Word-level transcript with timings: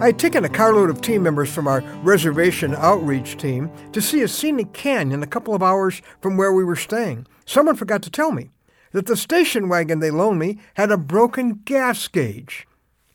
I 0.00 0.06
had 0.06 0.18
taken 0.20 0.44
a 0.44 0.48
carload 0.48 0.90
of 0.90 1.00
team 1.00 1.24
members 1.24 1.52
from 1.52 1.66
our 1.66 1.80
reservation 2.04 2.72
outreach 2.76 3.36
team 3.36 3.68
to 3.92 4.00
see 4.00 4.22
a 4.22 4.28
scenic 4.28 4.72
canyon 4.72 5.24
a 5.24 5.26
couple 5.26 5.56
of 5.56 5.62
hours 5.62 6.02
from 6.20 6.36
where 6.36 6.52
we 6.52 6.62
were 6.62 6.76
staying. 6.76 7.26
Someone 7.44 7.74
forgot 7.74 8.02
to 8.02 8.10
tell 8.10 8.30
me 8.30 8.50
that 8.92 9.06
the 9.06 9.16
station 9.16 9.68
wagon 9.68 9.98
they 9.98 10.12
loaned 10.12 10.38
me 10.38 10.60
had 10.74 10.92
a 10.92 10.96
broken 10.96 11.62
gas 11.64 12.06
gauge. 12.06 12.64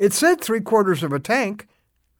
It 0.00 0.12
said 0.12 0.40
three 0.40 0.60
quarters 0.60 1.04
of 1.04 1.12
a 1.12 1.20
tank. 1.20 1.68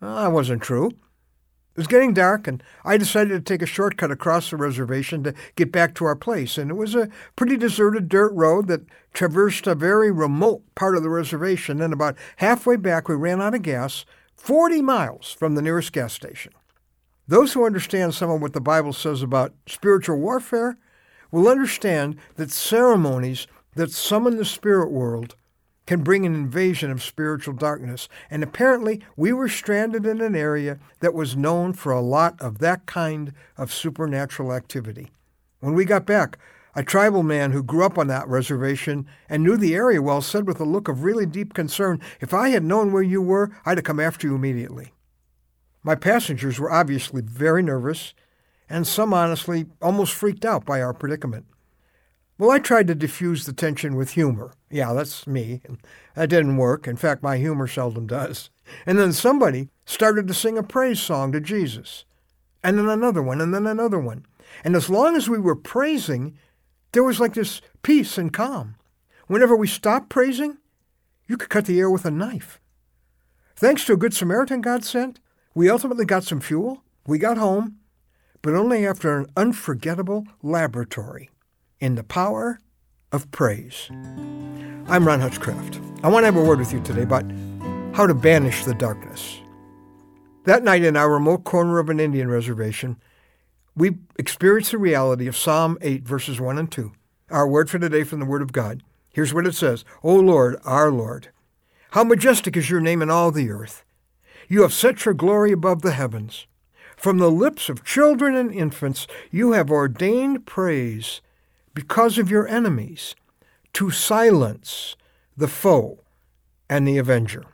Well, 0.00 0.14
that 0.14 0.30
wasn't 0.30 0.62
true. 0.62 0.86
It 0.86 1.78
was 1.78 1.88
getting 1.88 2.14
dark, 2.14 2.46
and 2.46 2.62
I 2.84 2.96
decided 2.98 3.30
to 3.30 3.40
take 3.40 3.62
a 3.62 3.66
shortcut 3.66 4.12
across 4.12 4.50
the 4.50 4.56
reservation 4.56 5.24
to 5.24 5.34
get 5.56 5.72
back 5.72 5.92
to 5.96 6.04
our 6.04 6.14
place. 6.14 6.56
And 6.56 6.70
it 6.70 6.74
was 6.74 6.94
a 6.94 7.08
pretty 7.34 7.56
deserted 7.56 8.08
dirt 8.08 8.32
road 8.32 8.68
that 8.68 8.82
traversed 9.12 9.66
a 9.66 9.74
very 9.74 10.12
remote 10.12 10.62
part 10.76 10.96
of 10.96 11.02
the 11.02 11.10
reservation. 11.10 11.80
And 11.80 11.92
about 11.92 12.16
halfway 12.36 12.76
back, 12.76 13.08
we 13.08 13.16
ran 13.16 13.42
out 13.42 13.54
of 13.54 13.62
gas, 13.62 14.04
40 14.42 14.82
miles 14.82 15.30
from 15.30 15.54
the 15.54 15.62
nearest 15.62 15.92
gas 15.92 16.12
station. 16.12 16.52
Those 17.28 17.52
who 17.52 17.64
understand 17.64 18.12
some 18.12 18.28
of 18.28 18.42
what 18.42 18.54
the 18.54 18.60
Bible 18.60 18.92
says 18.92 19.22
about 19.22 19.54
spiritual 19.68 20.18
warfare 20.18 20.76
will 21.30 21.46
understand 21.46 22.16
that 22.34 22.50
ceremonies 22.50 23.46
that 23.76 23.92
summon 23.92 24.38
the 24.38 24.44
spirit 24.44 24.90
world 24.90 25.36
can 25.86 26.02
bring 26.02 26.26
an 26.26 26.34
invasion 26.34 26.90
of 26.90 27.04
spiritual 27.04 27.54
darkness. 27.54 28.08
And 28.32 28.42
apparently, 28.42 29.00
we 29.16 29.32
were 29.32 29.48
stranded 29.48 30.06
in 30.06 30.20
an 30.20 30.34
area 30.34 30.80
that 30.98 31.14
was 31.14 31.36
known 31.36 31.72
for 31.72 31.92
a 31.92 32.00
lot 32.00 32.34
of 32.40 32.58
that 32.58 32.84
kind 32.84 33.34
of 33.56 33.72
supernatural 33.72 34.52
activity. 34.52 35.12
When 35.60 35.74
we 35.74 35.84
got 35.84 36.04
back, 36.04 36.36
a 36.74 36.82
tribal 36.82 37.22
man 37.22 37.52
who 37.52 37.62
grew 37.62 37.84
up 37.84 37.98
on 37.98 38.06
that 38.08 38.26
reservation 38.28 39.06
and 39.28 39.42
knew 39.42 39.56
the 39.56 39.74
area 39.74 40.00
well 40.00 40.22
said 40.22 40.46
with 40.46 40.60
a 40.60 40.64
look 40.64 40.88
of 40.88 41.04
really 41.04 41.26
deep 41.26 41.54
concern, 41.54 42.00
If 42.20 42.32
I 42.32 42.48
had 42.48 42.64
known 42.64 42.92
where 42.92 43.02
you 43.02 43.20
were, 43.20 43.50
I'd 43.64 43.78
have 43.78 43.84
come 43.84 44.00
after 44.00 44.26
you 44.26 44.34
immediately. 44.34 44.92
My 45.82 45.94
passengers 45.94 46.58
were 46.58 46.72
obviously 46.72 47.22
very 47.22 47.62
nervous, 47.62 48.14
and 48.70 48.86
some 48.86 49.12
honestly 49.12 49.66
almost 49.82 50.14
freaked 50.14 50.44
out 50.44 50.64
by 50.64 50.80
our 50.80 50.94
predicament. 50.94 51.46
Well, 52.38 52.50
I 52.50 52.58
tried 52.58 52.86
to 52.88 52.94
diffuse 52.94 53.44
the 53.44 53.52
tension 53.52 53.94
with 53.94 54.12
humor. 54.12 54.52
Yeah, 54.70 54.94
that's 54.94 55.26
me. 55.26 55.60
That 56.14 56.30
didn't 56.30 56.56
work. 56.56 56.88
In 56.88 56.96
fact, 56.96 57.22
my 57.22 57.36
humor 57.36 57.66
seldom 57.66 58.06
does. 58.06 58.50
And 58.86 58.98
then 58.98 59.12
somebody 59.12 59.68
started 59.84 60.26
to 60.28 60.34
sing 60.34 60.56
a 60.56 60.62
praise 60.62 61.00
song 61.00 61.32
to 61.32 61.40
Jesus. 61.40 62.04
And 62.64 62.78
then 62.78 62.88
another 62.88 63.22
one, 63.22 63.40
and 63.40 63.52
then 63.52 63.66
another 63.66 63.98
one. 63.98 64.24
And 64.64 64.74
as 64.74 64.88
long 64.88 65.16
as 65.16 65.28
we 65.28 65.38
were 65.38 65.54
praising, 65.54 66.38
there 66.92 67.02
was 67.02 67.20
like 67.20 67.34
this 67.34 67.60
peace 67.82 68.18
and 68.18 68.32
calm. 68.32 68.76
Whenever 69.26 69.56
we 69.56 69.66
stopped 69.66 70.08
praising, 70.08 70.58
you 71.26 71.36
could 71.36 71.48
cut 71.48 71.66
the 71.66 71.80
air 71.80 71.90
with 71.90 72.04
a 72.04 72.10
knife. 72.10 72.60
Thanks 73.56 73.84
to 73.86 73.94
a 73.94 73.96
good 73.96 74.14
Samaritan 74.14 74.60
God 74.60 74.84
sent, 74.84 75.20
we 75.54 75.70
ultimately 75.70 76.04
got 76.04 76.24
some 76.24 76.40
fuel. 76.40 76.82
We 77.06 77.18
got 77.18 77.38
home, 77.38 77.78
but 78.42 78.54
only 78.54 78.86
after 78.86 79.18
an 79.18 79.26
unforgettable 79.36 80.26
laboratory 80.42 81.30
in 81.80 81.94
the 81.94 82.04
power 82.04 82.58
of 83.10 83.30
praise. 83.30 83.88
I'm 84.86 85.06
Ron 85.06 85.20
Hutchcraft. 85.20 85.80
I 86.02 86.08
want 86.08 86.22
to 86.22 86.26
have 86.26 86.36
a 86.36 86.42
word 86.42 86.58
with 86.58 86.72
you 86.72 86.80
today 86.80 87.02
about 87.02 87.24
how 87.94 88.06
to 88.06 88.14
banish 88.14 88.64
the 88.64 88.74
darkness. 88.74 89.38
That 90.44 90.64
night 90.64 90.82
in 90.82 90.96
our 90.96 91.10
remote 91.10 91.44
corner 91.44 91.78
of 91.78 91.88
an 91.88 92.00
Indian 92.00 92.28
reservation, 92.28 92.96
we 93.74 93.96
experience 94.18 94.70
the 94.70 94.78
reality 94.78 95.26
of 95.26 95.36
Psalm 95.36 95.78
8, 95.80 96.02
verses 96.02 96.40
1 96.40 96.58
and 96.58 96.70
2. 96.70 96.92
Our 97.30 97.48
word 97.48 97.70
for 97.70 97.78
today 97.78 98.04
from 98.04 98.20
the 98.20 98.26
Word 98.26 98.42
of 98.42 98.52
God. 98.52 98.82
Here's 99.10 99.32
what 99.32 99.46
it 99.46 99.54
says 99.54 99.84
O 100.02 100.14
Lord, 100.14 100.56
our 100.64 100.90
Lord, 100.90 101.28
how 101.90 102.04
majestic 102.04 102.56
is 102.56 102.70
your 102.70 102.80
name 102.80 103.02
in 103.02 103.10
all 103.10 103.30
the 103.30 103.50
earth. 103.50 103.84
You 104.48 104.62
have 104.62 104.72
set 104.72 105.04
your 105.04 105.14
glory 105.14 105.52
above 105.52 105.82
the 105.82 105.92
heavens. 105.92 106.46
From 106.96 107.18
the 107.18 107.30
lips 107.30 107.68
of 107.68 107.84
children 107.84 108.36
and 108.36 108.52
infants, 108.52 109.06
you 109.30 109.52
have 109.52 109.70
ordained 109.70 110.46
praise 110.46 111.20
because 111.74 112.18
of 112.18 112.30
your 112.30 112.46
enemies, 112.46 113.14
to 113.72 113.90
silence 113.90 114.94
the 115.36 115.48
foe 115.48 116.00
and 116.68 116.86
the 116.86 116.98
avenger. 116.98 117.44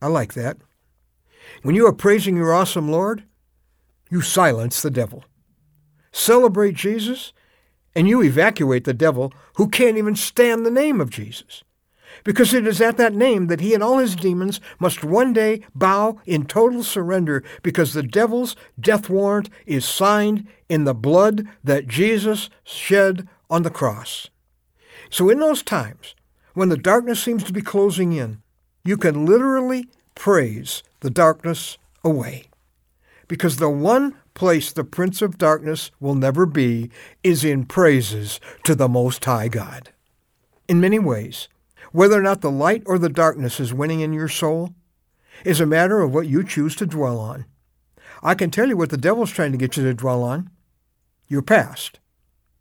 I 0.00 0.06
like 0.06 0.32
that. 0.34 0.56
When 1.62 1.74
you 1.74 1.86
are 1.86 1.92
praising 1.92 2.36
your 2.36 2.54
awesome 2.54 2.90
Lord, 2.90 3.24
you 4.10 4.22
silence 4.22 4.80
the 4.80 4.90
devil. 4.90 5.24
Celebrate 6.12 6.74
Jesus, 6.74 7.32
and 7.94 8.08
you 8.08 8.22
evacuate 8.22 8.84
the 8.84 8.94
devil 8.94 9.32
who 9.56 9.68
can't 9.68 9.96
even 9.96 10.14
stand 10.14 10.64
the 10.64 10.70
name 10.70 11.00
of 11.00 11.10
Jesus. 11.10 11.64
Because 12.24 12.52
it 12.52 12.66
is 12.66 12.80
at 12.80 12.98
that 12.98 13.14
name 13.14 13.46
that 13.46 13.60
he 13.60 13.74
and 13.74 13.82
all 13.82 13.98
his 13.98 14.14
demons 14.14 14.60
must 14.78 15.02
one 15.02 15.32
day 15.32 15.62
bow 15.74 16.20
in 16.26 16.44
total 16.44 16.82
surrender, 16.82 17.42
because 17.62 17.94
the 17.94 18.02
devil's 18.02 18.54
death 18.78 19.08
warrant 19.08 19.48
is 19.66 19.84
signed 19.84 20.46
in 20.68 20.84
the 20.84 20.94
blood 20.94 21.48
that 21.64 21.88
Jesus 21.88 22.50
shed 22.64 23.26
on 23.48 23.62
the 23.62 23.70
cross. 23.70 24.28
So, 25.10 25.28
in 25.30 25.40
those 25.40 25.62
times 25.62 26.14
when 26.54 26.68
the 26.68 26.76
darkness 26.76 27.22
seems 27.22 27.44
to 27.44 27.52
be 27.52 27.62
closing 27.62 28.12
in, 28.12 28.42
you 28.84 28.96
can 28.96 29.26
literally 29.26 29.88
praise 30.14 30.82
the 31.00 31.10
darkness 31.10 31.78
away. 32.04 32.44
Because 33.32 33.56
the 33.56 33.70
one 33.70 34.14
place 34.34 34.70
the 34.70 34.84
Prince 34.84 35.22
of 35.22 35.38
Darkness 35.38 35.90
will 35.98 36.14
never 36.14 36.44
be 36.44 36.90
is 37.24 37.44
in 37.44 37.64
praises 37.64 38.38
to 38.64 38.74
the 38.74 38.90
Most 38.90 39.24
High 39.24 39.48
God. 39.48 39.88
In 40.68 40.82
many 40.82 40.98
ways, 40.98 41.48
whether 41.92 42.18
or 42.18 42.22
not 42.22 42.42
the 42.42 42.50
light 42.50 42.82
or 42.84 42.98
the 42.98 43.08
darkness 43.08 43.58
is 43.58 43.72
winning 43.72 44.00
in 44.00 44.12
your 44.12 44.28
soul 44.28 44.74
is 45.46 45.62
a 45.62 45.66
matter 45.66 46.02
of 46.02 46.12
what 46.12 46.26
you 46.26 46.44
choose 46.44 46.76
to 46.76 46.84
dwell 46.84 47.18
on. 47.18 47.46
I 48.22 48.34
can 48.34 48.50
tell 48.50 48.68
you 48.68 48.76
what 48.76 48.90
the 48.90 48.98
devil's 48.98 49.30
trying 49.30 49.52
to 49.52 49.56
get 49.58 49.78
you 49.78 49.82
to 49.84 49.94
dwell 49.94 50.22
on 50.22 50.50
your 51.26 51.40
past, 51.40 52.00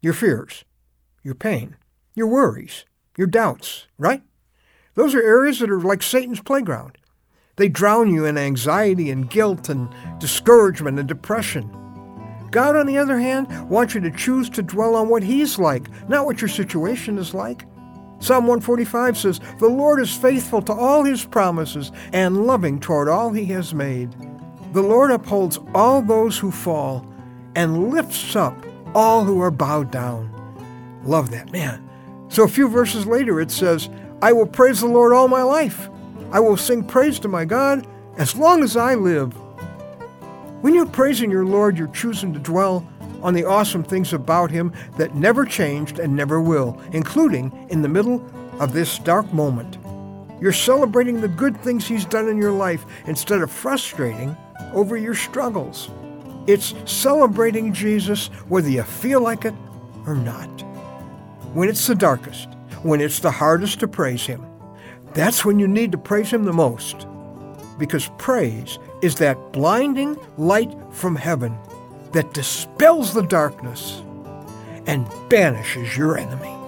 your 0.01 0.13
fears, 0.13 0.63
your 1.21 1.35
pain, 1.35 1.75
your 2.15 2.27
worries, 2.27 2.85
your 3.17 3.27
doubts, 3.27 3.87
right? 3.97 4.23
Those 4.95 5.13
are 5.15 5.21
areas 5.21 5.59
that 5.59 5.69
are 5.69 5.81
like 5.81 6.01
Satan's 6.01 6.39
playground. 6.39 6.97
They 7.61 7.69
drown 7.69 8.11
you 8.11 8.25
in 8.25 8.39
anxiety 8.39 9.11
and 9.11 9.29
guilt 9.29 9.69
and 9.69 9.88
discouragement 10.17 10.97
and 10.97 11.07
depression. 11.07 11.69
God, 12.49 12.75
on 12.75 12.88
the 12.88 12.97
other 12.97 13.19
hand, 13.19 13.69
wants 13.69 13.94
you 13.94 14.01
to 14.01 14.09
choose 14.09 14.49
to 14.49 14.63
dwell 14.63 14.95
on 14.95 15.09
what 15.09 15.22
He's 15.22 15.59
like, 15.59 15.88
not 16.09 16.25
what 16.25 16.41
your 16.41 16.47
situation 16.47 17.19
is 17.19 17.35
like. 17.35 17.67
Psalm 18.17 18.47
145 18.47 19.16
says, 19.16 19.39
The 19.59 19.67
Lord 19.67 20.01
is 20.01 20.11
faithful 20.11 20.63
to 20.63 20.73
all 20.73 21.03
His 21.03 21.23
promises 21.23 21.91
and 22.13 22.47
loving 22.47 22.79
toward 22.79 23.07
all 23.07 23.31
He 23.31 23.45
has 23.53 23.75
made. 23.75 24.11
The 24.73 24.81
Lord 24.81 25.11
upholds 25.11 25.59
all 25.75 26.01
those 26.01 26.39
who 26.39 26.49
fall 26.49 27.05
and 27.55 27.91
lifts 27.91 28.35
up 28.35 28.55
all 28.95 29.23
who 29.23 29.39
are 29.39 29.51
bowed 29.51 29.91
down. 29.91 30.31
Love 31.03 31.29
that, 31.29 31.51
man. 31.51 31.88
So 32.28 32.43
a 32.43 32.47
few 32.47 32.67
verses 32.67 33.05
later 33.05 33.39
it 33.39 33.51
says, 33.51 33.88
I 34.19 34.33
will 34.33 34.47
praise 34.47 34.79
the 34.79 34.88
Lord 34.88 35.13
all 35.13 35.28
my 35.28 35.43
life. 35.43 35.91
I 36.31 36.39
will 36.39 36.57
sing 36.57 36.83
praise 36.83 37.19
to 37.19 37.27
my 37.27 37.45
God 37.45 37.87
as 38.17 38.35
long 38.35 38.63
as 38.63 38.77
I 38.77 38.95
live. 38.95 39.33
When 40.61 40.73
you're 40.73 40.85
praising 40.85 41.31
your 41.31 41.45
Lord, 41.45 41.77
you're 41.77 41.87
choosing 41.87 42.33
to 42.33 42.39
dwell 42.39 42.87
on 43.21 43.33
the 43.33 43.45
awesome 43.45 43.83
things 43.83 44.13
about 44.13 44.51
Him 44.51 44.73
that 44.97 45.15
never 45.15 45.45
changed 45.45 45.99
and 45.99 46.15
never 46.15 46.41
will, 46.41 46.79
including 46.91 47.67
in 47.69 47.81
the 47.81 47.89
middle 47.89 48.23
of 48.59 48.73
this 48.73 48.99
dark 48.99 49.31
moment. 49.33 49.77
You're 50.39 50.53
celebrating 50.53 51.21
the 51.21 51.27
good 51.27 51.57
things 51.61 51.87
He's 51.87 52.05
done 52.05 52.27
in 52.27 52.37
your 52.37 52.51
life 52.51 52.85
instead 53.05 53.41
of 53.41 53.51
frustrating 53.51 54.35
over 54.73 54.97
your 54.97 55.15
struggles. 55.15 55.89
It's 56.47 56.73
celebrating 56.85 57.73
Jesus 57.73 58.27
whether 58.47 58.69
you 58.69 58.83
feel 58.83 59.21
like 59.21 59.45
it 59.45 59.53
or 60.05 60.15
not 60.15 60.49
when 61.53 61.67
it's 61.67 61.85
the 61.87 61.95
darkest, 61.95 62.47
when 62.81 63.01
it's 63.01 63.19
the 63.19 63.31
hardest 63.31 63.81
to 63.81 63.87
praise 63.87 64.25
Him, 64.25 64.45
that's 65.13 65.44
when 65.44 65.59
you 65.59 65.67
need 65.67 65.91
to 65.91 65.97
praise 65.97 66.31
Him 66.31 66.44
the 66.44 66.53
most. 66.53 67.07
Because 67.77 68.09
praise 68.17 68.79
is 69.01 69.16
that 69.16 69.52
blinding 69.52 70.17
light 70.37 70.73
from 70.91 71.16
heaven 71.16 71.58
that 72.11 72.34
dispels 72.34 73.13
the 73.13 73.23
darkness 73.23 74.03
and 74.85 75.08
banishes 75.29 75.97
your 75.97 76.17
enemy. 76.17 76.60